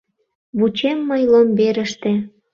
[0.57, 2.13] Вучем мый ломберыште.